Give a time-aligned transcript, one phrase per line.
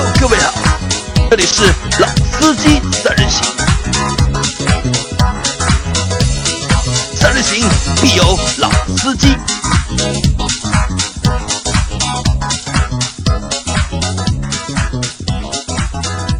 [0.00, 0.52] Hello，各位好，
[1.28, 1.64] 这里是
[1.98, 3.44] 老司机三人行，
[7.16, 7.68] 三人行
[8.00, 9.34] 必有老司机。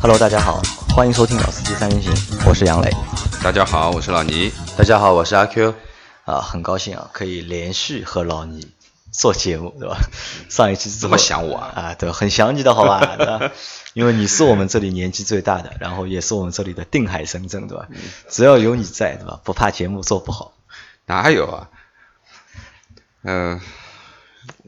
[0.00, 0.62] Hello，大家好，
[0.94, 2.14] 欢迎收听《老司机三人行》，
[2.46, 2.88] 我是杨磊。
[3.42, 4.52] 大家好，我是老倪。
[4.76, 5.74] 大家好，我是阿 Q。
[6.26, 8.68] 啊，很高兴啊，可以连续和老倪
[9.18, 9.98] 做节目，对吧？
[10.48, 13.16] 上一期之后这么想我啊啊，对，很想你的好吧？
[13.18, 13.50] 对吧
[13.92, 17.88] 因为你是我们这里年纪最大的，然后也是我们这里的定海神针，对吧？
[18.28, 19.40] 只要有你在，对吧？
[19.42, 20.52] 不怕节目做不好。
[21.06, 21.68] 哪有啊？
[23.24, 23.60] 嗯、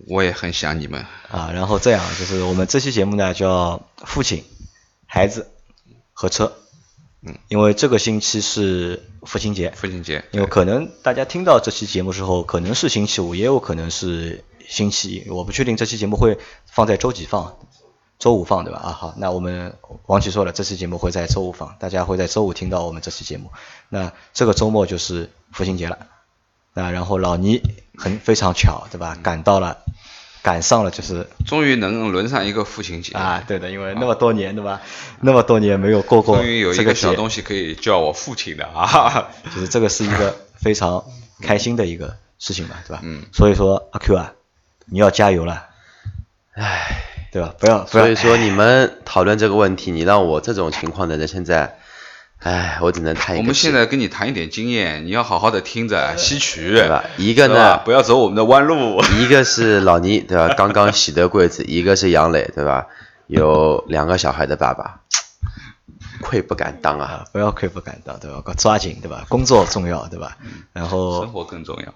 [0.09, 1.07] 我也很想你们。
[1.31, 4.45] 啊，然后这样就是我们这期节目呢叫父亲、
[5.07, 5.49] 孩子
[6.13, 6.53] 和车，
[7.23, 17.59] 嗯，因为这个星期是父亲节，父亲节，因为可能大家听到这期节目之后，可能是星期五，也有可能是星期一，我不确定这期节目会放在周几放，
[18.19, 18.81] 周五放对吧？
[18.81, 23.51] 啊，好，那我们王琦说了，这期节目会在周五放，大家会在周五听到我们这期节目。
[23.91, 26.07] 那这个周末就是父亲节了，
[26.73, 27.61] 那然后老倪
[27.99, 29.19] 很非常巧对吧？
[29.23, 29.85] 赶到了，
[30.43, 34.81] 赶上了就是终于能轮上一个父亲节啊，对的，因为那么多年对吧？
[35.21, 39.29] 那么多年没有过过终于有一个小东西可以叫我父亲的啊！
[39.55, 41.05] 就是这个是一个非常
[41.43, 43.01] 开心的一个事情嘛，对吧？
[43.03, 44.33] 嗯所以说阿 Q 啊，
[44.87, 45.67] 你要加油了，
[46.55, 47.55] 唉，对吧？
[47.59, 51.79] 不要不要，所以说你们讨论这个问题，你让我这种情况的人现在，
[52.41, 57.05] 唉，我只能叹一个气我们现在跟你谈一点经验，你要好好的听着吸取，对吧？
[57.19, 59.03] 一个呢，不要走我们的弯路。
[59.21, 60.55] 一个是老倪，对吧？
[60.55, 62.87] 刚刚喜得贵子， 一个是杨磊，对吧？
[63.27, 65.03] 有两个小孩的爸爸，
[66.23, 67.05] 愧不敢当啊！
[67.07, 68.43] 啊，不要愧不敢当，对吧？
[68.57, 69.27] 抓紧，对吧？
[69.29, 70.39] 工作重要，对吧？
[70.73, 71.95] 然后生活更重要。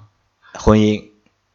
[0.61, 1.03] 婚姻，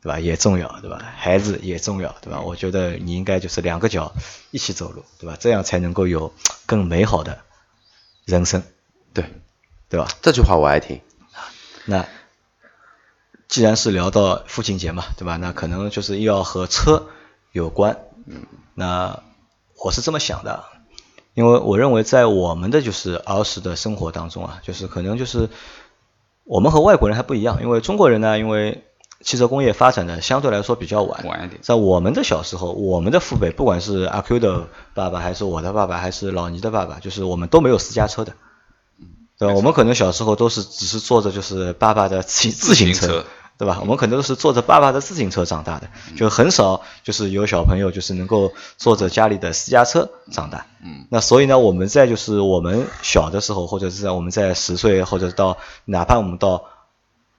[0.02, 0.20] 对吧？
[0.20, 1.00] 也重要，对吧？
[1.16, 2.42] 孩子也重要，对吧？
[2.42, 4.14] 我觉得你应该就是两个脚
[4.50, 5.38] 一起走路，对吧？
[5.40, 6.34] 这样才能够有
[6.66, 7.40] 更美好的
[8.26, 8.64] 人生，
[9.14, 9.26] 对，
[9.90, 10.08] 对吧？
[10.22, 11.02] 这句话我爱听。
[11.86, 12.06] 那
[13.48, 15.38] 既然是聊到父亲节嘛，对吧？
[15.38, 17.08] 那可能就是要和车
[17.52, 17.98] 有关。
[18.26, 19.24] 嗯，那
[19.84, 20.66] 我是这么想的，
[21.34, 25.50] 因为我认为在我们的就是儿时的生活当中啊，就是可能就是
[26.44, 28.84] 我们和外国人还不一样，因为中国人呢，因为
[29.22, 38.34] 汽车工业发展的相对来说比较晚，晚一点在我们的小时候，我们的父辈，不管是阿 Q 的爸爸，还是我的爸爸，还是老倪的爸爸，就是我们都没有私家车的。
[39.40, 39.56] 对吧？
[39.56, 43.26] 我们可能小时候都是只是坐着就是爸爸的骑自行车自行车，
[43.58, 43.78] 对吧？
[43.80, 50.66] 我们可能都是坐着爸爸的自行车长大的，就很少就是有小朋友就是能够坐着家里的私家车长大。
[50.84, 56.66] 嗯，那所以呢，我们在就是我们小的时候，或者是在我们在十岁，或者到哪怕我们到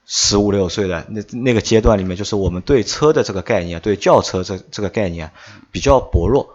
[0.07, 5.33] 十五六岁的那那个阶段里面，就是我们对车的这个概念，对轿车这这个概念
[5.71, 6.55] 比较薄弱。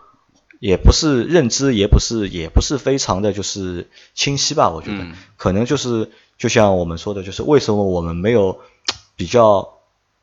[0.60, 4.70] 也不是认知，也不是，也不是非常的就是清晰吧。
[4.70, 8.60] 我觉得、嗯可能就是就像我们说的，就是为什么我们没有
[9.16, 9.70] 比较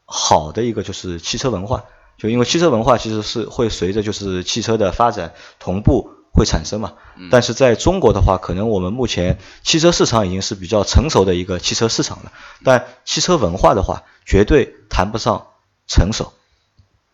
[0.05, 1.85] 好的一个就是汽车文化，
[2.19, 6.95] 就因为汽车文化其实是会随着就是汽车的发展同步会产生嘛。
[7.31, 12.33] 但是在中国的话，可能我们目前汽车市场已经是比较成熟的一个汽车市场了，
[12.65, 15.47] 但汽车文化的话，绝对谈不上
[15.87, 16.33] 成熟。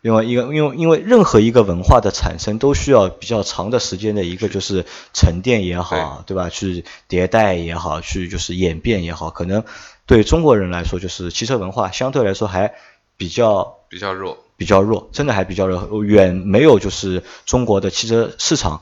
[0.08, 6.48] 另外一个，因为因为任何一个文化的产生都需要比较长的时间的一个就是沉淀也好，对吧？
[6.48, 9.64] 去迭代也好，去就是演变也好，可能
[10.06, 12.72] 对中国人来说，就是汽车文化相对来说还
[13.18, 14.42] 比较比较弱。
[14.56, 18.80] 比较弱，真的还比较弱，远没有就是中国的汽车市场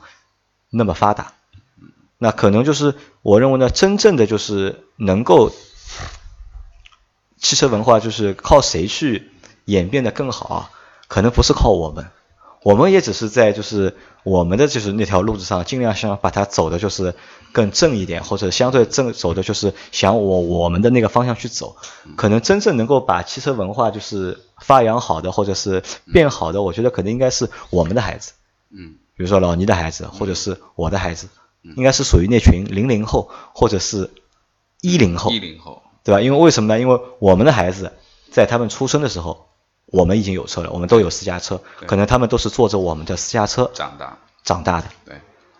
[0.69, 1.33] 那么发达。
[2.17, 5.51] 那可能就是我认为呢，真正的就是能够
[7.37, 9.29] 汽车文化就是靠谁去
[9.65, 10.71] 演变的更好啊？
[11.07, 12.05] 可能不是靠我们，
[12.63, 17.15] 我们也只是在就是我们的就是那条路子上，尽量想把它走的就是
[17.53, 21.77] 更正一点，或者相对正走的就是想我我们的那个方向去走。
[22.15, 28.33] 可能真正能够把汽车文化就是发扬好的，或者是变好的，我觉得可能应该是我们的孩子，
[28.69, 31.29] 嗯，比如说老倪的孩子，或者是我的孩子，
[31.75, 34.11] 应该是属于那群零零后或者是
[34.81, 35.31] 一零后。
[35.31, 36.21] 一，零后，对吧？
[36.21, 36.79] 因为为什么呢？
[36.79, 37.93] 因为我们的孩子
[38.31, 39.46] 在他们出生的时候，
[39.87, 44.87] 我们已经有车了，我们都有私家车，可能他们都是坐着我们的私家车长大，长大的。
[45.05, 45.15] 对，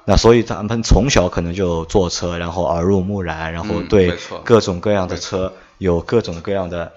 [0.05, 6.93] 那所以他们从小可能就坐车，然后耳濡目染，然后嗯对各种各样的车有各种各样的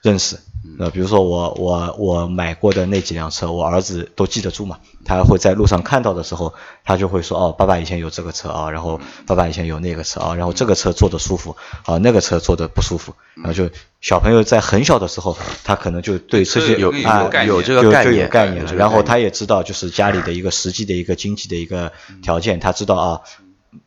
[0.00, 0.38] 认识。
[0.78, 4.78] 呃，比如说我我我买过的那几辆车，我儿子都记得住嘛。
[5.04, 6.52] 他会在路上看到的时候，
[6.84, 13.14] 他就会说哦，爸爸以前有这个车啊，然后爸爸以前有那个车啊，然后这个车坐的舒服啊，那个车坐的不舒服。
[13.36, 13.70] 然后就
[14.00, 18.74] 小朋友在很小的时候，他可能就对这些有啊有这个就就概念有概念了。
[18.74, 21.92] 然后他也知道就是家里的一个实际的一个经济的一个
[22.22, 23.20] 条件，他知道啊。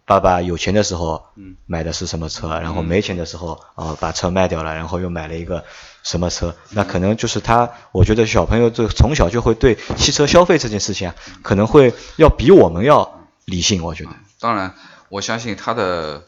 [0.05, 1.25] 爸爸有钱的时候，
[1.65, 2.47] 买的是什么车？
[2.59, 5.65] 然后没钱的时候，啊，把车卖掉了，然后又买了一个
[6.03, 6.55] 什么车？
[6.71, 14.11] 那可能就是他，我觉得小朋友就从小就会对汽车消费这件事情啊，可能会要比我们要理性，我觉得。
[14.39, 14.75] 当然，
[15.09, 16.25] 我相信他的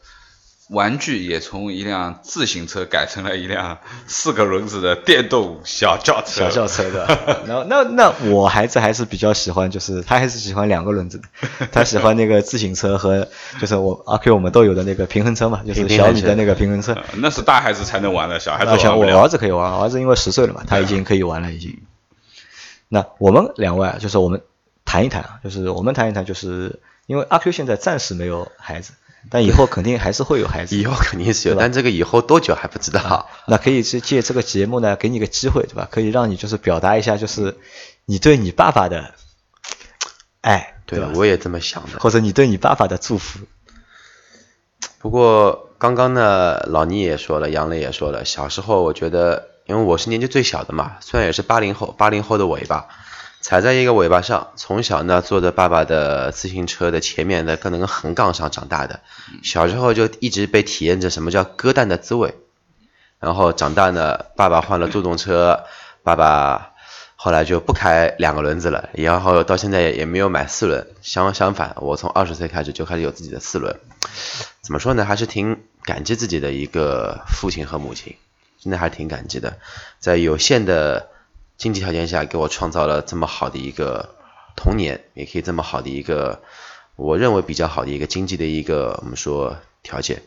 [0.69, 3.77] 玩具也从一辆自行车改成了一辆
[4.07, 6.49] 四个轮子的电动小轿车。
[6.49, 11.27] 小轿车的，然 后那那我孩子还是比较喜欢，就是他还是喜欢两个轮子的，
[11.71, 13.27] 他喜欢那个自行车和
[13.61, 16.93] 就是我阿 Q 我们都有的那个平衡车嘛，就是小米的那个平衡车。
[16.93, 19.21] 呃那是大孩子才能玩的，小孩子啊，像我玩不了。
[19.23, 21.79] 儿子可以玩，我儿子因为十岁了嘛，他已经可以玩了，已经。
[22.87, 24.41] 那我们两位啊，就是我们
[24.83, 28.93] 谈一谈啊，就是我们谈一谈，就是因为阿 Q 现在暂时没有孩子，
[29.29, 30.75] 但以后肯定还是会有孩子。
[30.77, 33.27] 以后肯定是有，但这个以后多久还不知道。
[33.47, 35.87] 那可以去借这个节目呢，给你个机会，对吧？
[35.89, 37.57] 可以让你就是表达一下，就是
[38.05, 39.13] 你对你爸爸的
[40.41, 41.99] 爱，吧？，对我也这么想的。
[41.99, 43.39] 或者你对你爸爸的祝福。
[44.99, 52.87] 不过刚刚呢，老倪也说了，杨磊也说了，小时候我觉得，因为我是年纪最小的嘛，虽然也是八零后，八零后的尾巴，
[53.45, 59.01] 踩在一个尾巴上，从小呢坐着爸爸的自行车的前面的那个横杠上长大的，
[59.43, 62.33] 小时候就一直被体验着什么叫割蛋的滋味。
[63.19, 65.63] 然后长大呢，爸爸换了助动车，
[66.01, 66.71] 爸爸
[67.15, 70.87] 后来就不开两个轮子了，然后到现在也也没有买四轮。
[71.03, 73.79] 相相反，我从二十岁开始就开始有自己的四轮。
[74.61, 75.05] 怎么说呢？
[75.05, 78.15] 还是挺感激自己的一个父亲和母亲，
[78.59, 79.59] 真的还是挺感激的，
[79.99, 81.09] 在有限的
[81.57, 84.15] 经济条件下，给我创造了这么好的一个
[84.55, 86.41] 童年，也可以这么好的一个，
[86.95, 90.21] 我认为比较好的一个经济的一个我们说条件。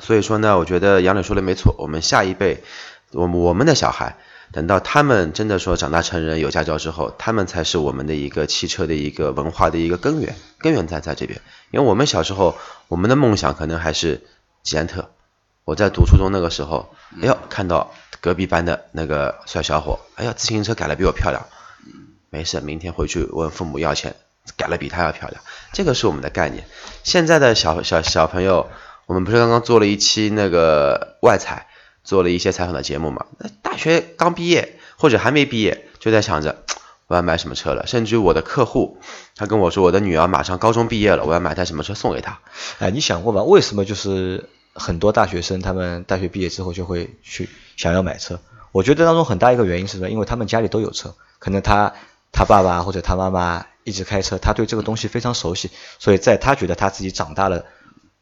[0.00, 2.64] 所以说呢，我觉得杨磊说的没错，我们下一辈，
[3.12, 4.16] 我我们的小孩，
[4.50, 11.40] 等到他们真的说长大成人有驾照之后，他们才是我们的一个汽车的一个文化的一个根源，根源在在这边。
[11.70, 12.56] 因为我们小时候，
[12.88, 14.20] 我们的梦想可能还是
[14.64, 15.10] 捷安特。
[15.64, 21.46] 我在读初中那个时候，哎呦，看到隔壁班的那个帅小伙，哎呀，自行车改的比我漂亮，
[22.30, 24.14] 没事，明天回去问父母要钱，
[24.56, 26.66] 改了比他要漂亮，这个是我们的概念。
[27.02, 28.68] 现在的小小小朋友，
[29.06, 31.66] 我们不是刚刚做了一期那个外采，
[32.02, 33.24] 做了一些采访的节目嘛？
[33.38, 36.62] 那大学刚毕业或者还没毕业，就在想着
[37.06, 37.86] 我要买什么车了。
[37.86, 38.98] 甚至于我的客户，
[39.34, 42.40] 他跟我说，我的女儿马上高中毕业了，我要买台什么车送给她。
[42.80, 43.42] 哎，你想过吗？
[43.42, 48.40] 为什么就是很多大学生他们大学毕业之后就会去想要买车？
[48.72, 50.10] 我觉得当中很大一个原因是什么？
[50.10, 51.94] 因为他们家里都有车，可能他
[52.32, 57.64] 他爸爸或者他妈妈一直开车，他对这个东西非常熟悉，所以在他觉得他自己长大了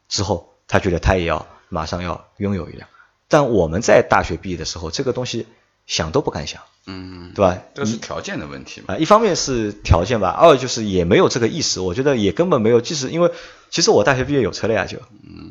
[0.07, 2.87] 之后，他觉得他也要马上要拥有一辆。
[3.27, 5.47] 但我们在大学毕业的时候，这个东西
[5.85, 7.57] 想都不敢想，嗯，对吧？
[7.73, 8.93] 这是条件的问题嘛。
[8.93, 12.81] 啊，一方面是条件吧，二就是也没有这个意识，我觉得也根本没有。
[12.81, 13.31] 即使因为
[13.69, 14.97] 其实我大学毕业有车了呀，就，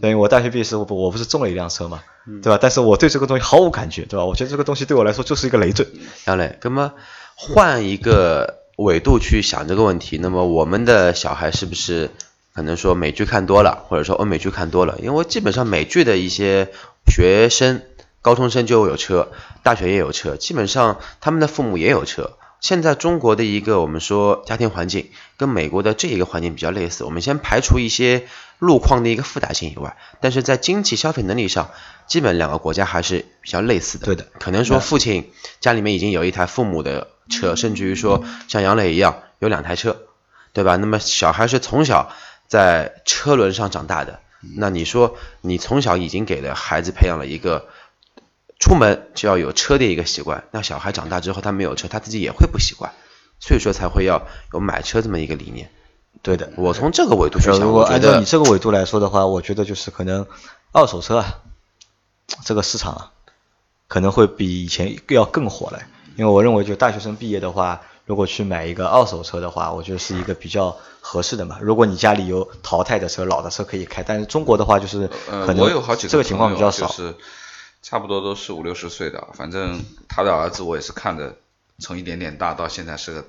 [0.01, 2.03] 等于我大学毕业时候不我不是中了一辆车嘛，
[2.43, 2.59] 对吧？
[2.61, 4.25] 但是我对这个东西毫无感觉，对吧？
[4.25, 5.87] 我觉得这个东西对我来说就是一个累赘。
[6.27, 6.93] 杨磊，那么
[7.35, 12.11] 换一个维度去想这个问题，那么我们的小孩是不是
[12.55, 14.99] 可能说美剧看多了，或者说欧美剧看多了？
[15.03, 16.69] 因为基本上美剧的一些
[17.07, 17.83] 学生、
[18.23, 19.31] 高中生就有车，
[19.63, 22.39] 大学也有车，基本上他们的父母也有车。
[22.61, 28.29] 现在中国的一个我们说家庭环境跟美国的这一个环境比较类似，我们先排除一些
[28.61, 31.71] 路况的一个复杂性以外，但是在经济消费能力上，
[32.07, 34.07] 基本两个国家还是比较类似的。
[34.07, 39.97] 对的可能说父亲家里面已经有一台父母的车，甚至于说像杨磊一样有两台车，
[40.53, 40.77] 对吧？
[40.77, 42.13] 那么小孩是从小
[42.47, 44.21] 在车轮上长大的，
[44.57, 47.67] 那你说你从小已经给了孩子培养了一个
[48.63, 52.93] 出门就要有车的一个习惯，那小孩长大之后他没有车，他自己也会不习惯，
[53.41, 55.69] 所以说才会要有买车这么一个理念。
[56.23, 60.29] 对的，我从这个维度去想，如果按照你这个维度来说的话，我觉得就是可能
[60.71, 61.41] 二手车啊，
[62.45, 63.11] 这个市场啊，
[63.89, 65.81] 可能会比以前要更火了。
[66.15, 71.59] 因为我认为，就大学生毕业的话，如果去买一个二手车的话，我觉得是一个比较合适的嘛。
[71.61, 75.67] 如果你家里有淘汰的车、老的车可以开，但是中国的话就是呃，可能
[75.99, 76.87] 这个情况比较少。
[76.87, 77.17] 就是
[77.83, 81.37] 差不多都是五六十岁的，反正他的儿子我也是看着
[81.81, 83.25] 从一点点大到现在是个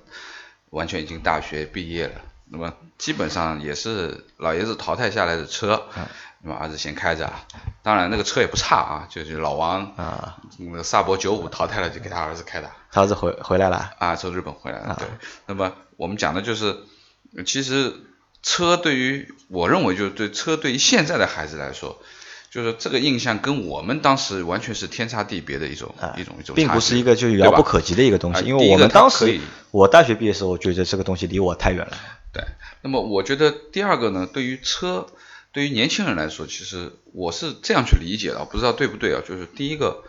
[0.70, 5.88] 完全已经大学毕业了，那么基本上也是老爷子淘汰下来的车，
[6.42, 7.34] 那么儿子先开着，
[7.82, 15.08] 当然那个车也不差啊，就是老王啊，那个萨博九五淘汰了就给他儿子开的，他儿子回回来了，啊，从日本回来了，对。
[15.48, 16.78] 那么我们讲的就是，
[17.46, 17.94] 其实
[18.44, 22.00] 车对于我认为就是对车对于现在的孩子来说。
[22.54, 29.40] 就是这个印象跟我们当时完全是天差地别的一种一种一种，并不是一个就遥不可及的一个东西，因为我们当时
[29.72, 31.98] 我大学毕业的时候，我觉得这个东西离我太远了。
[32.32, 32.44] 对，
[32.84, 35.08] 那么我觉得第二个呢，对于车，
[35.52, 39.24] 对于年轻人来说，其实我是这样去理解的，不知道对不对啊？
[39.28, 40.04] 就是第一个，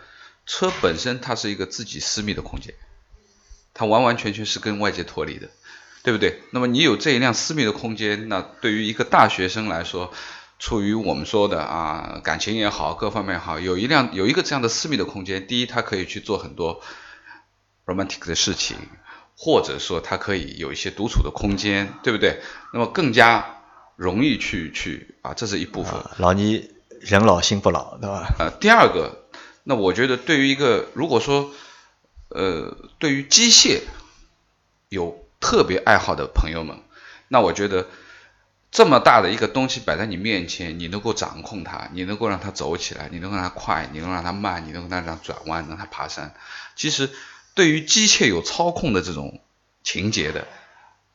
[0.45, 2.75] 车本身它是一个自己私密的空间，
[3.73, 5.49] 它完完全全是跟外界脱离的，
[6.03, 6.43] 对不对？
[6.51, 10.13] 那么你有这一辆私密的空间，那对于一个大学生来说，
[10.57, 16.81] 出于我们说的啊，感情也好，各方面也好，有一辆有一个这样的私密的空间，第一，他可以去做很多
[17.85, 18.77] romantic 的事情，
[19.35, 22.41] 或者说他可以有一些独处的空间，对不对？
[22.71, 23.63] 那么更加
[23.97, 25.93] 容易去去啊，这是一部分。
[26.17, 26.71] 老倪
[27.01, 28.33] 人老心不老，对吧？
[28.39, 29.27] 呃，第二个，
[29.65, 31.51] 那我觉得对于一个如果说
[32.29, 33.81] 呃，对于机械
[34.87, 36.79] 有特别爱好的朋友们，
[37.27, 37.85] 那我觉得。
[38.75, 46.35] 这么大的一个东西摆在你面前，你能够掌控它，你能够让它走起来，你能让它快，你能让它慢，你能让它转弯，让它爬山。
[46.75, 47.09] 其实，
[47.53, 49.39] 对于机械有操控的这种
[49.81, 50.45] 情节的，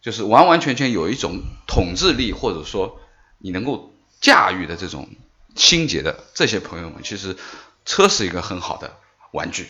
[0.00, 2.99] 就是完完全全有一种统治力，或者说
[3.37, 5.11] 你能够驾驭的这种
[5.55, 7.37] 心结的这些朋友们，其实
[7.85, 8.97] 车是一个很好的
[9.33, 9.69] 玩具。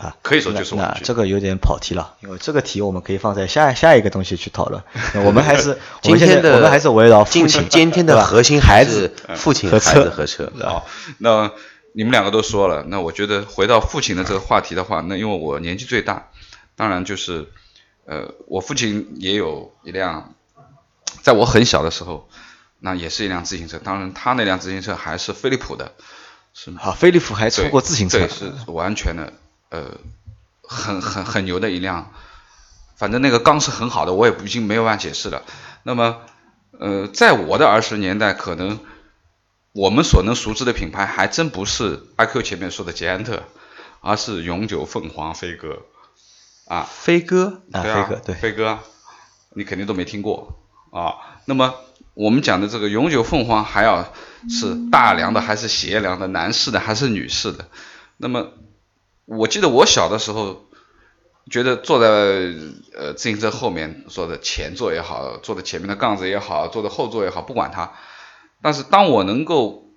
[0.00, 4.82] 啊，可以说就是那这个有点跑题了，因为这个题我们可以放在下下一个东西去讨论。
[5.26, 10.50] 我们还是今天的我们还是围绕父亲，今天的核心孩子、父亲、孩子和车。
[10.62, 10.86] 好，
[11.18, 11.52] 那
[11.92, 16.30] 你们两个都说了，那我觉得回到父亲的这个话题的话，那因为我年纪最大，
[16.76, 17.48] 当然就是
[18.06, 20.32] 呃，我父亲也有一辆，
[21.20, 22.26] 在我很小的时候，
[22.78, 25.92] 那也是一辆自行车，当然他那辆自行车还是飞利浦的，
[26.54, 29.34] 是好，飞利浦还出过自行车，对，是完全的。
[29.70, 29.98] 呃，
[30.62, 32.12] 很很很牛的一辆，
[32.96, 35.44] 反正那个缸是很好的，我也已经没有办法解释了。
[35.84, 36.22] 那么，
[36.72, 38.80] 呃，在我的儿时年代，可能
[39.72, 43.44] 我们所能熟知的品牌还真不是阿 Q 前面说的捷安特，
[44.00, 45.82] 而是永久凤凰飞鸽
[46.66, 48.80] 啊，飞鸽啊，飞鸽对，飞鸽，
[49.54, 50.58] 你肯定都没听过
[50.90, 51.14] 啊。
[51.44, 51.74] 那么
[52.14, 54.12] 我们讲的这个永久凤凰，还要
[54.48, 57.68] 是大梁的还是斜梁的，男士的还是女士的？
[58.16, 58.52] 那么。
[59.30, 60.64] 我记得我小的时候，
[61.48, 62.08] 觉得坐在
[62.98, 67.92] 呃自行车后面，坐的前座也好，坐在前面的杠子也好，坐的后座也好，不管它。
[68.60, 69.88] 但是当我能够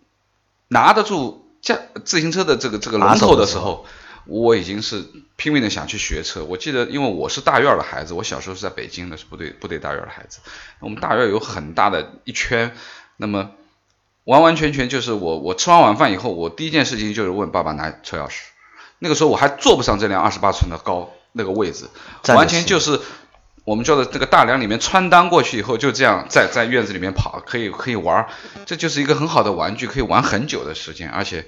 [0.67, 3.87] 拿得住驾自行车的这个这个龙头的时候，
[4.27, 5.03] 我已经是
[5.35, 6.43] 拼命的想去学车。
[6.43, 10.41] 我记得，因为我是大院的孩子，我小时候是在北京的，是部队部队大院的孩子。
[10.79, 12.75] 我们大院有很大的一圈，
[13.17, 13.49] 那么
[14.25, 18.52] 完完全全就是我我吃完晚饭以后，我第一件事情就是问爸爸拿车钥匙。
[19.03, 21.89] 那个时候我还坐不上这辆二十八寸的高那个位置，
[22.29, 23.01] 完全就是
[23.65, 28.27] 我们叫的这个大梁里面穿裆过去以后，就这样在在院子里面跑，可以可以玩，
[28.65, 31.45] 这就是一个很好的玩具，可以玩很久的时间，而且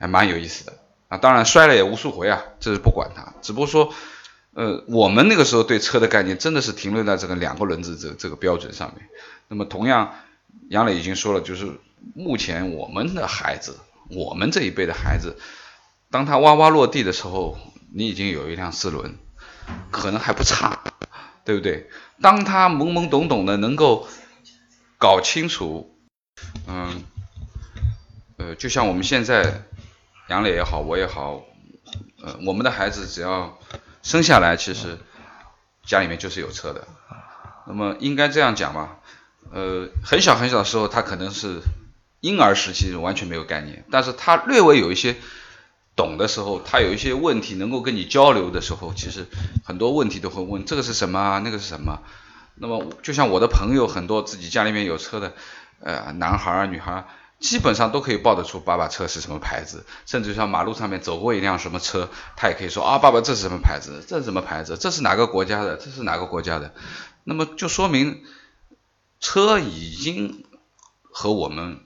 [0.00, 0.72] 还蛮有意思的
[1.08, 1.18] 啊。
[1.18, 3.92] 当然摔了也无数回啊，这是不管它，只不过说，
[4.54, 9.06] 呃，我们那个时候对车的概念真的是停留在这个两个轮子这这个标准上面。
[9.48, 10.14] 那么同样，
[10.70, 11.70] 杨磊已经说了，就是
[12.14, 15.36] 目前我们的孩子，我们这一辈的孩子。
[16.14, 17.58] 当他哇哇落地的时候，
[17.92, 19.18] 你已经有一辆四轮，
[19.90, 20.78] 可能还不差，
[21.44, 21.90] 对不对？
[22.22, 24.06] 当他懵懵懂懂的能够
[24.96, 25.92] 搞清楚，
[26.68, 27.02] 嗯，
[28.36, 29.64] 呃，就像我们现在
[30.28, 31.42] 杨磊也好，我也好，
[32.22, 33.58] 呃，我们的孩子只要
[34.04, 34.98] 生下来，其实
[35.84, 36.86] 家里面就是有车的。
[37.66, 39.00] 那么应该这样讲吧，
[39.50, 41.58] 呃，很小很小的时候，他可能是
[42.20, 45.16] 婴儿时期完全没有概念，但是他略微有一些。
[45.96, 49.26] 懂的时候，他有一些问题能够跟你交流的时候，其实
[49.64, 52.00] 很多问题都会问这个是什么，那个是什么。
[52.56, 55.34] 那么就像我的朋友很多自己家里面有车的，
[55.80, 57.04] 呃，男孩儿女孩儿，
[57.38, 66.74] 基本上都可以报得出爸爸车是什么牌子，甚至像马路上面走过一辆什么车，他也可以说啊，爸爸这是什么牌子，这是什么牌子，这是哪个国家的，这是哪个国家的。
[67.24, 68.22] 那么就说明
[69.20, 70.44] 车已经
[71.02, 71.80] 和我们。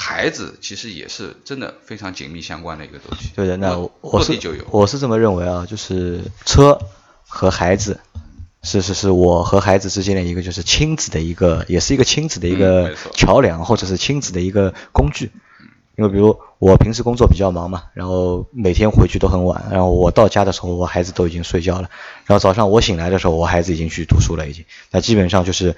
[0.00, 3.30] 孩子其实也是真的非常紧密相关的一个东西。
[3.34, 4.38] 对的，那我是
[4.70, 6.80] 我是这么认为啊，就是车
[7.26, 7.98] 和孩子
[8.62, 15.32] 是是是我和孩子之间的一个就是亲子的一个，也是一个亲子的一个桥梁，或者是亲子的一个工具。
[15.96, 21.90] 因为比如我平时工作比较忙嘛，然后每天回去都很晚，然后我到家的时候，我孩子都已经睡觉了，
[22.24, 24.64] 然后早上我醒来的时候，我孩子已经去读书了，已经。
[24.92, 25.74] 那基本上就是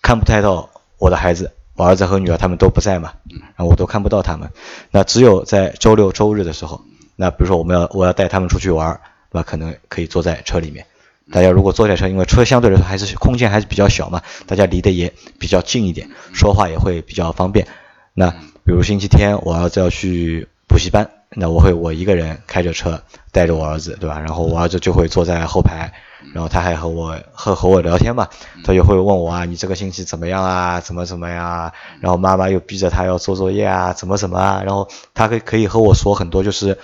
[0.00, 4.50] 看不太到我的孩子，我儿子和女儿他们都不在嘛，然后我都看不到他们。
[4.90, 6.82] 那只有在周六周日的时候，
[7.16, 9.00] 那比如说我们要我要带他们出去玩，
[9.32, 10.84] 那可能可以坐在车里面。
[11.32, 17.66] 大家如果坐在车，因为车相对来说还是空间还是比较小嘛，大家离得也比较近一点，说话也会比较方便。
[18.12, 24.18] 那比如星期天我儿子要去补习班，那我会我一个人开着车带着我儿子，对吧？
[24.20, 25.90] 然后我儿子就会坐在后排，
[26.34, 28.28] 然后他还和我和和我聊天嘛，
[28.64, 30.80] 他就会问我啊，你这个星期怎么样啊？
[30.80, 31.72] 怎么怎么样啊？
[32.00, 34.62] 然后妈妈又逼着他要做作业啊，怎么怎么啊？
[34.64, 36.78] 然后他可以可以和我说很多，就是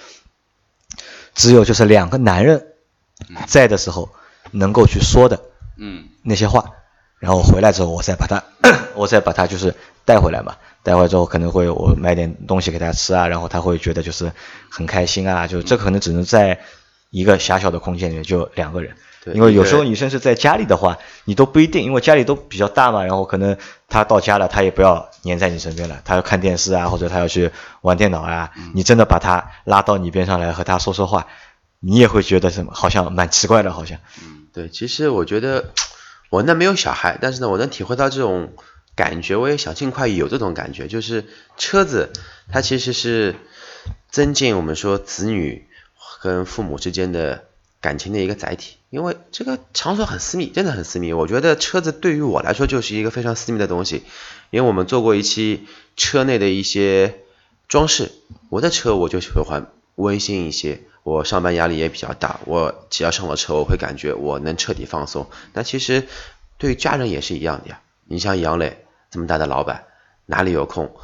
[1.35, 2.67] 只有就是两个男人
[3.47, 4.11] 在的时候。
[4.53, 5.41] 能够去说的，
[5.77, 6.65] 嗯，那些话，
[7.19, 8.45] 然后回来之后，我再把他，
[8.95, 9.75] 我再把他就是
[10.05, 14.31] 带回来嘛，带回来之后可能会我买点东西给他吃啊，然后他会觉得就是
[14.71, 16.61] 很开心啊，就这可能只能在
[17.11, 18.95] 一个狭小的空间里面就两个人，
[19.35, 23.57] 因为有时候女生是在家里的话，你都不一定，因为家里都比较大嘛，然后可能
[23.89, 31.27] 她到家了，她也不要黏在你身边了，她要看电视啊，或者她要去玩电脑啊，你真的把她拉到你边上来和她说说话，
[31.81, 33.99] 你也会觉得什么好像蛮奇怪的，好像。
[34.53, 35.73] 对，其实我觉得
[36.31, 38.53] 我那没有小孩，但是呢，我能体会到这种
[38.95, 40.87] 感觉，我也想尽快有这种感觉。
[40.87, 42.13] 就是车子，
[42.51, 43.37] 它其实是
[44.11, 45.67] 增进我们说子女
[46.23, 47.45] 跟父母之间的
[47.87, 48.77] 感情的一个载体。
[48.91, 51.13] 因为这个场所很私密，真的很私密。
[51.13, 54.03] 我觉得车子对于我来说就是一个非常私密的东西，
[54.51, 55.67] 因为我们做过一期
[55.97, 57.21] 车内的一些
[57.69, 58.11] 装饰，
[58.49, 60.81] 我的车我就喜欢温馨一些。
[61.05, 65.29] 我上班压力也比较大，我只要上了车，我会感觉我能彻底放松。
[65.53, 66.09] 那其实
[66.59, 67.81] 对家人也是一样的呀。
[68.09, 69.85] 你像杨磊这么大的老板，
[70.27, 70.97] 哪里有空，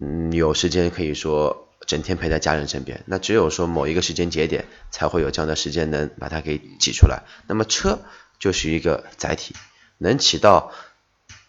[0.00, 3.02] 嗯，有时间可以说整天陪在家人身边？
[3.06, 7.22] 那只有说某一个时间节点，才会有这样的时间能把它给挤出来。
[7.46, 8.00] 那么车
[8.38, 9.54] 就是一个载体，
[9.98, 10.72] 能起到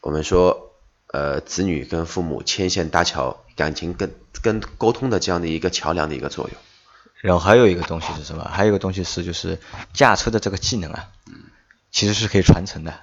[0.02, 0.74] 我们说
[1.08, 6.58] 呃子女跟父母牵线搭桥、感情跟跟沟通的这样的一个桥梁的一个作用。
[7.22, 8.44] 然后还有一个东西是什么？
[8.44, 9.58] 还有一个东西是就是
[9.94, 11.10] 驾车的这个技能啊，
[11.90, 12.94] 其实是可以传承的。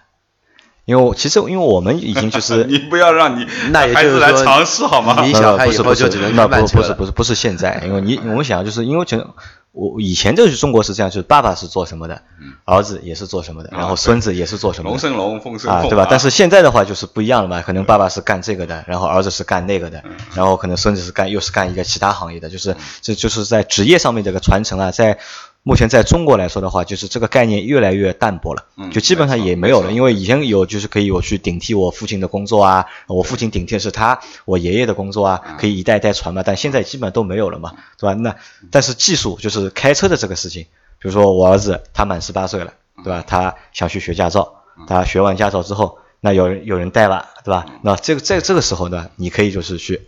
[0.90, 5.22] 因为其实因为我们已经就是 你不要让你那也就是来尝试好吗？
[5.24, 9.24] 你小孩以后就只能不不是不是不是现在，因为你我们想就是因为全
[9.72, 12.22] 我以前就是中国是这样，就是爸爸是做什么的，
[12.64, 16.08] 儿子也是做什么的，然后孙子也是做什么，龙生龙，凤生凤，对吧？
[16.10, 20.02] 但是现在的话就是不一样了嘛，可能爸爸是干这个的，然后儿子是干那个的，
[20.34, 25.18] 然后可能孙子是干又是干一个其他行业的，就是这就是在职业上面这个传承啊，在。
[25.62, 29.92] 目前在中国来说的话，就是这个概念越来越淡薄了，就基本上也没有了。
[29.92, 36.42] 因为以前有，就是可以我去顶替我父亲的工作啊，我父亲顶替的是他我爷爷的工作啊，可以一代代传嘛。
[36.42, 38.14] 但现在基本都没有了嘛，对吧？
[38.14, 38.34] 那
[38.70, 40.62] 但是技术就是开车的这个事情，
[40.98, 42.72] 比如说我儿子他满十八岁了，
[43.04, 43.22] 对吧？
[43.26, 44.54] 他想去学驾照，
[44.88, 47.66] 他学完驾照之后，那有人有人带了，对吧？
[47.82, 50.00] 那这个在这个时候呢，你可以就是去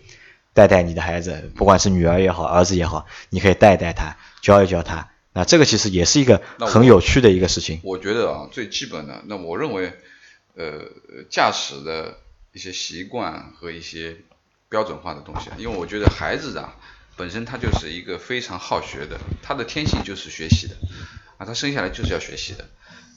[0.54, 5.08] 带带你的孩子，不管是女儿也好，儿子也好，你可以带带他，教一教他。
[5.34, 7.80] 那这个其实也是一个很有趣的一个事情。
[7.82, 9.92] 我觉得啊，最基本的，那我认为，
[10.56, 10.82] 呃，
[11.30, 12.18] 驾驶的
[12.52, 14.18] 一些习惯和一些
[14.68, 16.76] 标准化的东西，因为我觉得孩子啊，
[17.16, 20.76] 本身他就是一个非常好学的，他的天性就是学习的，
[21.38, 22.68] 啊，他生下来就是要学习的。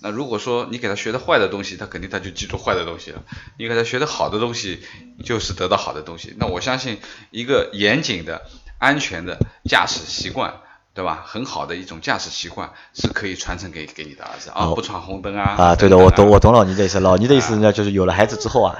[0.01, 3.23] 那如果说你给他学的坏的东西，他肯定他就记住坏的东西了；
[3.57, 4.79] 你给他学的好的东西，
[5.25, 6.33] 就是得到好的东西。
[6.37, 6.99] 那我相信，
[7.31, 8.47] 一个严谨的、
[8.77, 10.61] 安全的驾驶习惯。
[10.95, 11.25] 对吧？
[11.27, 15.43] 很好的一种驾驶习惯是可以传承给给你的儿子啊，不闯红灯啊。
[15.57, 17.01] 啊，对的，我懂，我懂老倪的意思。
[17.01, 18.79] 老倪的意思呢，就是有了孩子之后啊，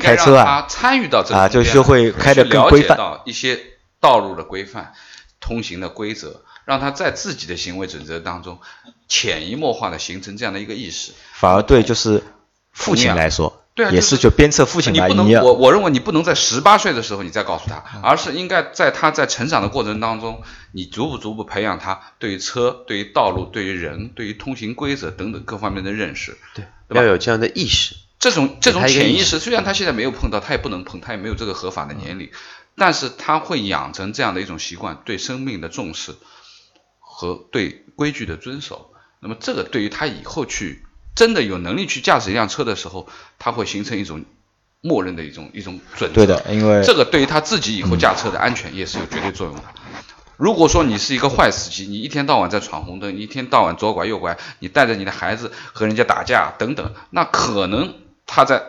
[0.00, 2.96] 开车啊，参与到这啊，就学会开的更规范。
[2.96, 3.60] 到一些
[4.00, 4.94] 道路的规范、
[5.38, 8.58] 通行的规则，让他在自己的行为准则当中
[9.06, 11.12] 潜移默化的形成这样的一个意识。
[11.34, 12.24] 反而对，就是
[12.72, 13.59] 父亲来说。
[13.72, 26.36] 对啊，也是就鞭策父亲你不能，我我认为你不能在十八岁的时候你再告诉他，而是应该在他在成长的过程当中，你逐步逐步培养他对于车、对于道路、对于人、对于通行规则等等各方面的认识。
[26.54, 27.94] 对，要有这样的意识。
[28.18, 32.28] 这种这种潜意识，虽然他现在没有碰到，他也不能碰，他也没有这个合法的年龄，
[32.76, 36.16] 但是他会养成这样的一种习惯，对生命的重视
[36.98, 38.90] 和对规矩的遵守。
[39.20, 40.84] 那么这个对于他以后去。
[41.14, 44.24] 真的有能力去驾驶一辆车的时候，他会形成一种
[44.80, 46.14] 默认的一种一种准则。
[46.14, 49.62] 对的，因为这个对于他自己以后驾车的安全也是有绝对作用的。
[50.36, 57.92] 如果说你是一个坏司机，你一天到晚在闯红灯，一天到晚左拐右拐，你带着你的孩子和人家打架等等，那可能
[58.26, 58.62] 他在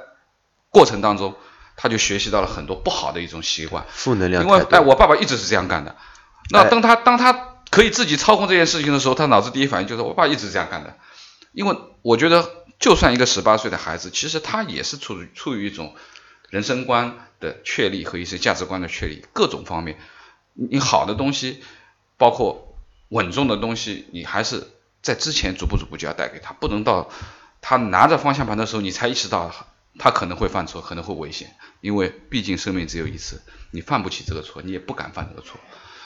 [0.69, 1.35] 过程当中
[1.77, 3.85] 他就学习到了很多不好的一种习惯。
[3.89, 4.43] 负能量。
[4.43, 5.95] 因为哎，我爸爸一直是这样干的。
[6.49, 7.31] 那当他当他
[7.69, 10.97] 可以自己操控这件事情的时候，他脑子第一反应就是我爸一直这样干的。
[11.51, 15.95] 因为我觉得就算一个十八岁的孩子，其实他也是处于处于一种
[16.49, 19.97] 人生观的确立和一些价值观的确立，各种方面，
[20.53, 21.61] 你好的东西，
[22.17, 22.75] 包括
[23.09, 24.67] 稳重的东西，你还是
[25.01, 27.09] 在之前逐步逐步就要带给他，不能到
[27.61, 29.53] 他拿着方向盘的时候，你才意识到
[29.99, 35.59] 他可能会犯错，可能会危险，因为毕竟生命只有一次，你犯不起这个错，你也不敢犯这个错。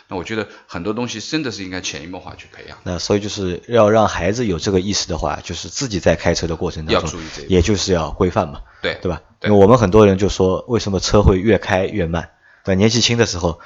[0.08, 2.78] 那我觉得很多东西真的是应该潜移默化去培养。
[2.84, 9.22] 那所以就是要让孩子有这个意识的话，就是自己在开车的过程当中，也就是要规范嘛，对对吧？
[9.42, 12.30] 因为我们很多人就说，为什么车会越开越慢？
[12.64, 13.60] 对，年纪轻的时候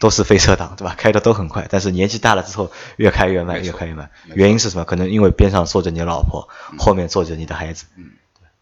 [0.00, 0.94] 都是飞车党，对吧？
[0.96, 4.10] 开的都很快，但是年纪大了之后越开越慢，越开越慢。
[4.34, 4.84] 原因是什么？
[4.84, 7.84] 可能因为边上坐着你老婆，后面坐着你的孩子。
[7.98, 8.12] 嗯，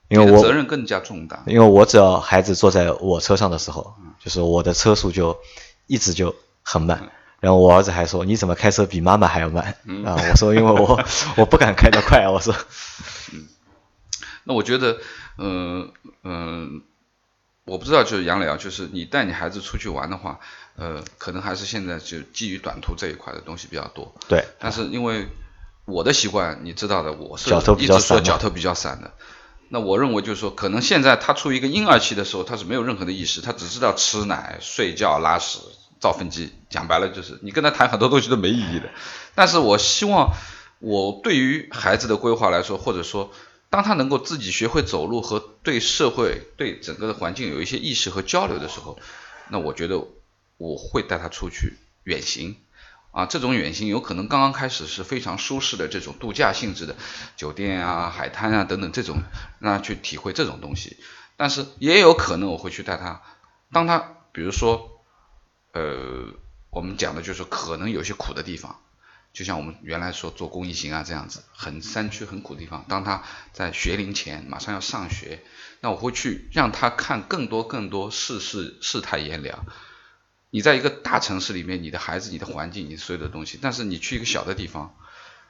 [0.09, 1.45] 因为我责任更加重大。
[1.47, 5.39] 因为我只要孩子坐在我车上的时候，就是我的车速就
[5.87, 7.09] 一直就很慢。
[7.45, 9.77] 然后我儿子还说：“你怎么开车比妈妈还要慢？”
[10.07, 11.05] 啊，我说：“因为我
[11.37, 12.55] 我不敢开得快。”我说：
[13.35, 13.47] “嗯，
[14.45, 14.97] 那我觉得，
[15.37, 16.81] 嗯嗯，
[17.67, 20.41] 我不知道，就是杨磊啊，就是你带你孩子出去玩的话，
[20.77, 24.15] 呃，可能还是现在就基于短途这一块的东西比较多。
[24.27, 24.43] 对。
[24.59, 25.29] 但是因为
[25.85, 29.13] 我的习惯，你知道的，我是一直说脚头比较散的。
[29.69, 35.59] 那我认为就是说，可能现在他处于一个婴儿期的时候，他是没有任何的意识，他只知道吃奶、睡觉、拉屎。
[36.05, 38.91] 造粪机讲白了就是你跟他谈很多东西都没意义的，
[39.35, 40.35] 但是我希望
[40.79, 43.33] 我对于孩子的规划来说，或者说
[43.71, 48.99] 当他能够自己学会走路和对社会对整个的环境有一些意识和交流的时候，
[49.49, 50.07] 那我觉得
[50.59, 52.57] 我会带他出去远行
[53.11, 56.95] 啊，这种远行有可能刚刚开始是非常舒适的这种度假性质的
[57.35, 59.23] 酒店啊、海滩啊等等这种
[59.59, 60.99] 让他去体会这种东西，
[61.39, 63.23] 但是也有可能我会去带他，
[63.73, 63.99] 当他
[64.33, 64.91] 比如说。
[65.75, 66.33] 呃，
[66.71, 68.79] 我们讲的就是可能有些苦的地方，
[69.33, 72.85] 就像我们原来说做公益行啊这样子，很山区很苦的地方。
[72.89, 75.43] 当他在学龄前马上要上学，
[75.81, 79.67] 那我会去让他看更多更多世事世态炎凉。
[80.51, 84.95] 你在一个大城市里面，你的孩子、你的环境、你所有的东西，但是你去一个小的地方，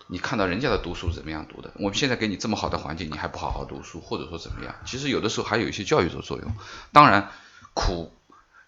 [0.07, 1.71] 你看到人家的读书怎么样读的？
[1.77, 4.75] 我们现在给你这么好的环境，你还不好好读书，或者说怎么样？
[4.87, 6.57] 其实有的时候还有一些教育的作用。
[6.93, 7.31] 当然
[7.75, 8.11] 苦。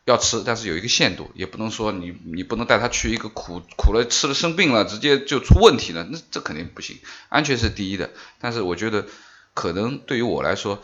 [0.07, 6.97] 要吃，但是有一个限度，也不能说你你不能带他去一个苦苦了吃了生病了，直接就出问题了，那这肯定不行。
[7.29, 9.07] 安全是第一的，但是我觉得
[9.53, 10.81] 可能对于我来说，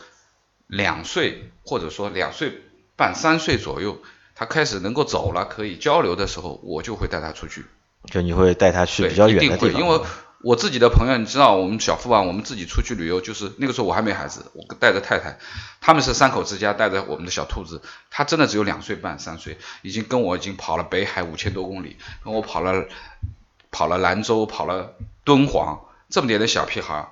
[0.67, 2.61] 两岁或者说两岁
[2.97, 4.01] 半三岁左右，
[4.35, 7.63] 他开始能够走了，可以交流的时候，我就会带他出去。
[8.11, 10.01] 就你会带他去比较远的地方，因为。
[10.43, 15.39] 我自己的朋友，你知道，我们小富啊，我们自己出去旅游，就是那个时候我还没孩子，我带着太太，
[15.79, 22.87] 他们是三口之家，带着我们的小兔子，他真的只有两岁半三岁，已经跟我已经跑了北海五千多公里，跟我跑了
[23.71, 27.07] 跑了兰州，跑了敦煌，这么点的小屁孩，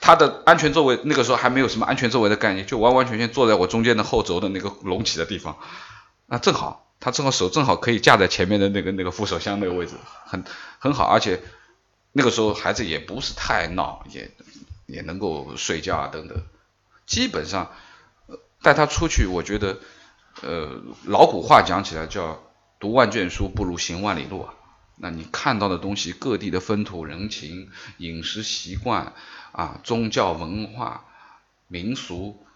[0.00, 5.58] 他的安全座位那个时候还没有什么安全座位的概念，就完完全全坐在我中间的后轴的那个隆起的地方，
[6.24, 6.86] 那正好。
[7.04, 10.44] 他正好手正好可以架在前面的那个那个扶手箱那个位置，很
[10.78, 11.42] 很好，而且
[12.12, 14.30] 那个时候孩子也不是太闹，也
[14.86, 16.40] 也能够睡觉啊等等。
[17.04, 17.72] 基本上
[18.62, 19.80] 带他出去，我觉得
[20.42, 22.40] 呃老古话讲起来叫
[22.78, 24.54] 读万卷书不如行万里路啊。
[24.94, 29.12] 那你看到的东西，各地的风土人情、饮食习惯
[29.50, 31.04] 啊、宗教文化、
[31.66, 32.46] 民俗，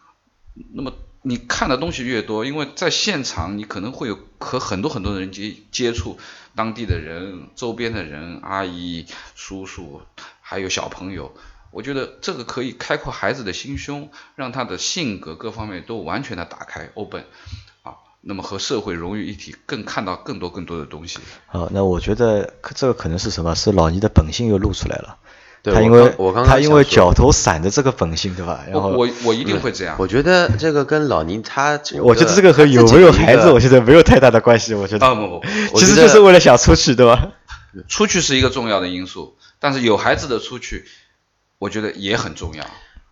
[0.72, 0.92] 那么。
[1.28, 6.18] 你看的东西越多，因为在现场你可能会有和很多很多人接接触，
[6.54, 10.02] 当地的人、周边的人、阿姨、叔叔，
[10.40, 11.34] 还有小朋友，
[11.70, 17.24] 我觉得这个可以开阔孩子的心胸，让他的性格各方面都完全的打开，open，
[17.82, 21.18] 啊，那么和社会融于一体，更看到更多更多的东西。
[21.46, 23.54] 好，那我觉得这个可能是什么？
[23.54, 25.18] 是老倪的本性又露出来了。
[25.74, 28.64] 他因为我刚他因为脚头散的这个本性，对吧？
[28.70, 29.96] 然后我我一定会这样。
[29.98, 34.74] 我觉得这个跟老倪他，我觉得这个和有没有孩子，我觉得没有太大的关系。
[34.74, 35.42] 我觉得啊不不，
[35.78, 37.32] 其实就是为了想出去，对吧？
[37.88, 40.84] 出去是一个重要的因素，但是有孩子的出去，
[41.58, 42.64] 我觉得也很重要。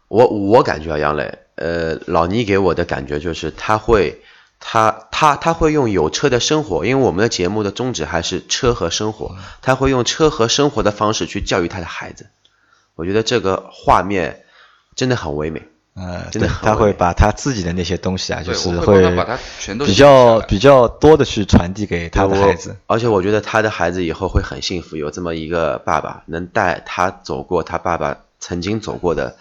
[0.08, 4.22] 我我感觉啊，杨磊，呃，老倪给我的感觉就是他会。
[4.66, 12.28] 他他他会用有车的生活，因为我们的节目的宗旨还是车和生活，他会用车和生活的方式去教育他的孩子。
[12.94, 14.44] 我觉得这个画面
[14.94, 15.62] 真的很唯美，
[15.94, 19.02] 呃，真的他会把他自己的那些东西啊，就是会
[19.84, 22.76] 比较比较多的去传递给他的孩子。
[22.86, 29.36] 而且我觉得他的孩子以后会很幸福，有这么一个爸爸，能带他走过他爸爸曾经走过的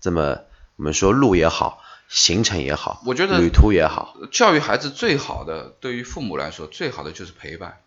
[0.00, 0.38] 这么
[0.76, 1.82] 我们说路也好。
[2.10, 7.80] 行程也好，我觉得旅途也好，教育孩子最好的，对于父母来说，最好的就是陪伴，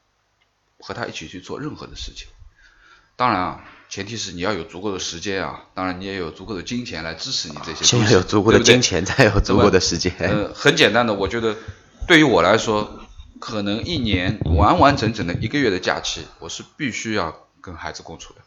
[0.78, 2.28] 和他一起去做任何的事情。
[3.22, 8.00] 当然啊，前提是你要有足够的时间啊，当然你也有足够的金钱来支持你这些先。
[8.00, 10.12] 要有足够的金钱，才有足够的时间。
[10.18, 11.56] 呃，很简单的，我觉得
[12.08, 13.00] 对于我来说，
[13.40, 18.42] 可能一年完完整整的一个月的假期，我是必须要跟孩子共处的，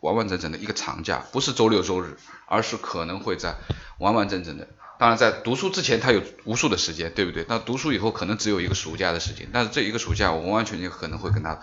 [0.00, 3.56] 完完整整的一个长假，不是周六周日，而是可能会在
[3.98, 4.68] 完完整整的。
[5.02, 7.44] 当然，在读书之前，他有无数的时间，对不对？
[7.48, 11.58] 那读书以后，可能只有一个暑假的时间，但是这一个暑假，我完完全全可能会跟他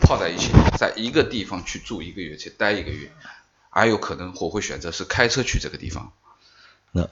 [0.00, 3.10] 泡在一起，在一个地方去住一个月，去待一个月，
[3.68, 6.12] 还有可能我会选择是开车去这个地方。
[6.92, 7.08] 那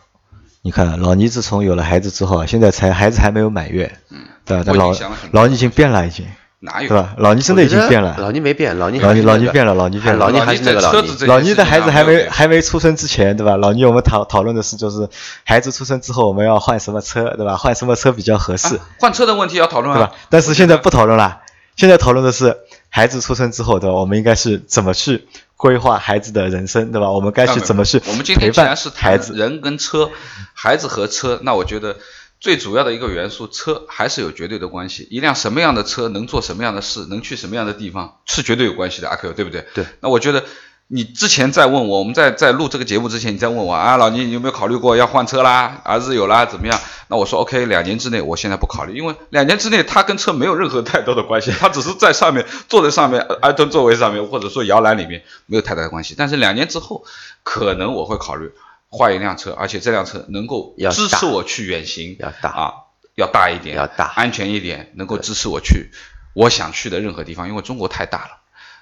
[0.60, 4.72] 你看，老倪自从有了孩子之后啊，现在才孩子还没有满月，嗯，对吧？
[4.74, 4.94] 老
[5.32, 6.24] 老倪已经变了，已经，
[6.64, 6.88] 哪有？
[6.88, 7.14] 对吧？
[7.18, 13.56] 老倪真的已经变了，老倪没变，老倪老倪老倪变了，老倪变了，老倪还是那个老倪老倪的孩子还没还没出生之前，对吧？
[13.56, 15.08] 老倪我们讨讨论的是，就是
[15.44, 17.56] 孩子出生之后我们要换什么车，对吧？
[17.56, 20.12] 换什么车比较合适，啊换车的问题要讨论啊对吧。？
[20.30, 21.40] 但是现在不讨论了，
[21.76, 22.56] 现在讨论的是
[22.88, 23.96] 孩子出生之后，对吧？
[23.96, 27.10] 我们应该是怎么去规划孩子的人生，对吧？
[27.10, 29.32] 我们该去怎么去我们今陪伴天既然是孩子？
[29.32, 30.10] 谈人跟车，
[30.54, 31.96] 孩子和车，那我觉得
[32.42, 35.06] 最主要的一个元素，车还是有绝对的关系。
[35.12, 39.64] 一辆什么样的车能做什么样的事，能去什么样的地方，是绝对有关系的，阿 Q 对不对？
[39.74, 39.86] 对。
[40.00, 40.42] 那我觉得
[40.88, 45.80] 你之前在问我，我们在在录这个节目之前，你在问我啊，老倪你有没有考虑过要换车啦？
[45.84, 46.80] 儿子有啦，怎么样？
[47.06, 56.16] 那我说 OK，两年之内我现在不考虑，因为两年之内他跟车没有任何太多的关系，他只是在上面坐在上面呃儿童座位上面，或者说摇篮里面没有太大的关系。
[56.18, 57.04] 但是两年之后，
[57.44, 58.50] 可能我会考虑
[58.94, 62.72] 换一辆车，而且这辆车能够支持我去远行，要大啊，
[63.16, 65.90] 要大一点，要大安全一点，能够支持我去
[66.34, 68.30] 我想去的任何地方，因为中国太大了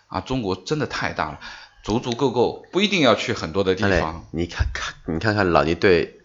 [0.09, 1.39] 啊，中国真的太大了，
[1.85, 4.25] 足足够够，不一定要去很多的地方。
[4.33, 6.19] 你看看，你看看老倪对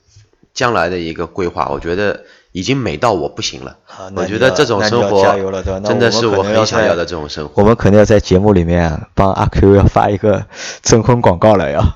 [0.56, 3.78] 将来的一个规划，我觉得已经美到我不行了。
[4.16, 7.62] 我觉得这种生活加油了对吧那真的是我我们可能要在很想要的这种生活。
[7.62, 10.48] 我们肯定要在节目里面帮阿 Q 要发一个
[10.82, 11.96] 征婚广告了，要啊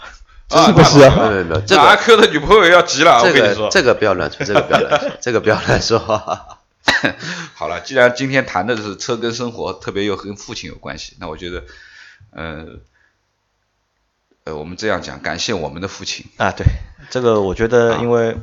[0.49, 1.29] 是不是啊？
[1.29, 3.69] 没有没有，这个阿个 Q 的女朋友要急了，这我跟你说个。
[3.71, 5.99] 这个不要乱说，这个不要乱说，这个不要乱说。
[7.53, 11.63] 好了，既然今天谈的是车跟生活，特别又跟父亲有关系，那我觉得，
[12.31, 12.65] 呃，
[14.45, 16.25] 呃，我们这样讲，感谢我们的父亲。
[16.37, 16.65] 啊，对，
[17.11, 18.35] 这个我觉得，因为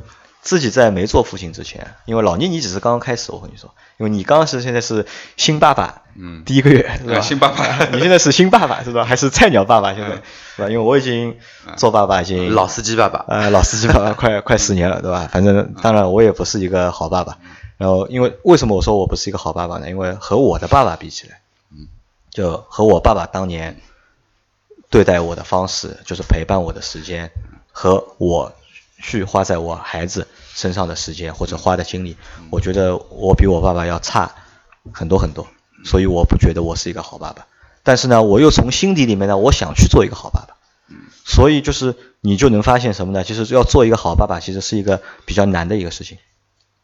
[0.47, 5.05] 自己在没做父亲之前，因为老倪你只是刚刚开始，我跟你说，因为你刚刚是现在是
[5.35, 7.15] 新爸爸，嗯第一个月是吧？
[7.15, 9.03] 呃新爸爸 你现在是新爸爸是吧？
[9.03, 10.15] 还是菜鸟爸爸现在，
[10.55, 10.69] 是吧？
[10.69, 11.37] 因为我已经
[11.75, 15.27] 做爸爸已经老司机爸爸，呃，老司机爸爸快 快十年了，对吧？
[15.29, 17.37] 反正当然我也不是一个好爸爸。
[17.77, 19.89] 然后因为为什么我说我不是一个好爸爸呢？
[19.89, 21.87] 因为和我的爸爸比起来，嗯，
[22.31, 23.81] 就和我爸爸当年
[24.89, 27.29] 对待我的方式，就是陪伴我的时间，
[27.73, 28.53] 和我
[28.99, 32.17] 去花在我孩子身上的时间或者花的精力，
[32.49, 34.33] 我觉得我比我爸爸要差
[34.91, 35.45] 很多很多，
[35.85, 37.45] 所以我不觉得我是一个好爸爸。
[37.83, 40.55] 但是呢，我又从心底里面呢，我想去做一个好爸爸。
[41.23, 43.23] 所以就是你就能发现什么呢？
[43.23, 46.17] 其实要做一个好爸爸，其实是一个比较难的一个事情，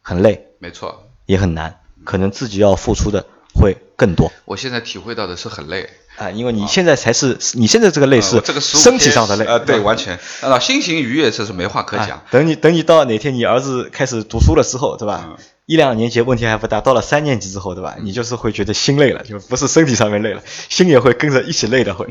[0.04, 12.24] 很累，没错，也很难，可能自己要付出的会更多我现在体会到的是很累，啊，因为你现在才是你现在这个累是这个15身体上的累啊呃，对，完全，啊，心情愉悦这是没话可讲啊。
[12.32, 15.26] 等你等你到哪天你儿子开始读书了之后，对吧？
[15.30, 17.96] 嗯一两年级问题还不大，到了三年级之后，对吧？
[18.02, 22.06] 你就是会觉得心累了，就不是身体上面累了， 心也会跟着一起累的会。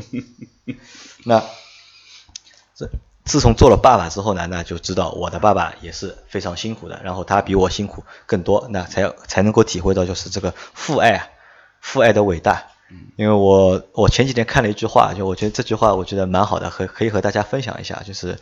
[1.23, 1.43] 那
[2.75, 2.89] 这
[3.23, 11.27] 自从做了爸爸之后呢，那就知道我的爸爸也是非常辛苦的，然后他比我辛苦更多，那才才能够体会到就是这个父爱啊，
[11.83, 12.63] 父爱的伟大。
[13.15, 18.39] 因为我我前几天看了一句话，就我觉得这句话我觉得蛮好的，和可以和大家分享一下，就是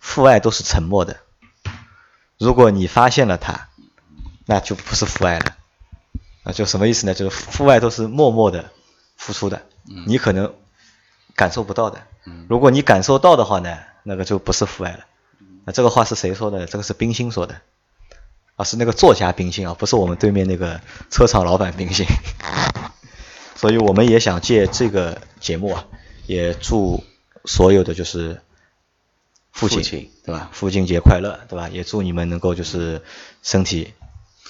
[0.00, 1.16] 父爱都是沉默的，
[2.38, 3.68] 如果你发现了它，
[4.44, 5.56] 那就不是父爱了。
[6.44, 7.14] 那就什么意思呢？
[7.14, 8.70] 就是父爱都是默默的
[9.16, 9.62] 付出的，
[10.06, 10.54] 你可能
[11.34, 12.02] 感受不到的。
[12.48, 15.06] 如果你感受到的话呢，那个就不是父爱了。
[15.64, 16.66] 那这个话是谁说的？
[16.66, 17.62] 这个是冰心说的，
[18.56, 22.06] 啊，是那个作家冰心啊，不是我们对面那个车厂老板冰心。
[23.54, 25.86] 所以我们也想借这个节目啊，
[26.26, 27.04] 也祝
[27.44, 28.40] 所有的就是
[29.52, 30.50] 父亲，父亲对吧？
[30.52, 31.68] 父亲节快乐，对吧？
[31.70, 33.02] 也祝你们能够就是
[33.42, 33.94] 身体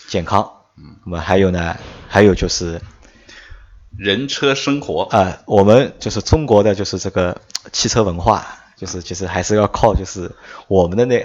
[0.09, 0.51] 健康。
[0.77, 1.77] 嗯，那么还有呢，
[2.09, 2.81] 还有就是
[3.97, 7.41] 人车生活，啊、我们就是中国的就是这个
[7.73, 8.45] 汽车文化，
[8.77, 10.31] 就是其实还是要靠就是
[10.69, 11.25] 我们的那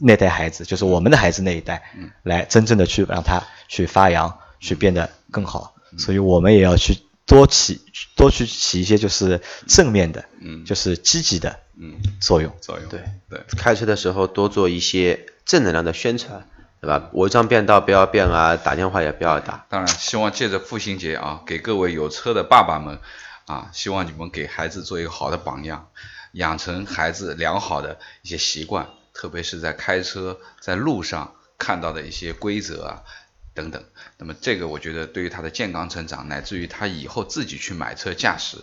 [0.00, 1.82] 那代孩子，就是我们的孩子那一代，
[2.22, 5.74] 来真正的去让他去发扬，去变得更好。
[5.98, 7.80] 所以我们也要去多起
[8.16, 10.64] 多去起一些就是正面的，嗯。
[10.64, 12.52] 就是积极的嗯，作用。
[12.60, 13.00] 作用，对。
[13.28, 16.46] 对，开车的时候多做一些正能量的宣传，
[16.80, 17.10] 对吧？
[17.12, 19.66] 违章变道不要变啊，打电话也不要打。
[19.68, 22.98] 当然，希望借着父亲节啊，给各位有车的爸爸们
[23.46, 25.88] 啊，希望你们给孩子做一个好的榜样，
[26.32, 28.88] 养成孩子良好的一些习惯，
[29.20, 33.04] 特别是在开车在路上看到的一些规则啊
[33.52, 33.84] 等等。
[34.16, 38.56] 那么这个我觉得对于他的健康成长，乃至于他以后自己去买车驾驶，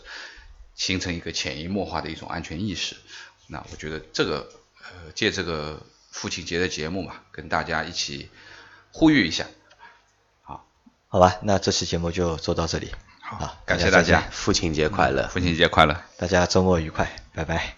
[0.73, 2.95] 形成一个潜移默化的一种安全意识。
[3.45, 4.49] 那我觉得这个
[4.81, 8.31] 呃借这个父亲节的节目嘛，跟大家一起
[8.91, 9.45] 呼吁一下。
[10.41, 10.65] 好，
[11.07, 12.95] 好吧，那这期节目就做到这里。
[13.21, 15.27] 好好，感谢大家父亲节快乐。
[15.27, 16.01] 父亲节快乐。
[16.17, 17.76] 大家周末愉快，拜拜。